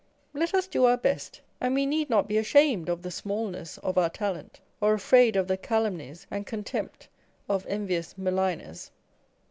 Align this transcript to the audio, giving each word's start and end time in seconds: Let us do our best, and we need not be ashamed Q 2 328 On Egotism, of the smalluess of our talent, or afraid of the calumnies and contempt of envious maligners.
Let 0.33 0.55
us 0.55 0.65
do 0.65 0.85
our 0.85 0.97
best, 0.97 1.41
and 1.59 1.75
we 1.75 1.85
need 1.85 2.09
not 2.09 2.27
be 2.27 2.39
ashamed 2.39 2.87
Q 2.87 2.95
2 2.95 3.01
328 3.03 3.31
On 3.31 3.49
Egotism, 3.49 3.53
of 3.53 3.53
the 3.53 3.61
smalluess 3.61 3.77
of 3.87 3.97
our 3.99 4.09
talent, 4.09 4.61
or 4.81 4.93
afraid 4.95 5.35
of 5.35 5.47
the 5.47 5.57
calumnies 5.57 6.25
and 6.31 6.47
contempt 6.47 7.07
of 7.47 7.67
envious 7.69 8.15
maligners. 8.17 8.89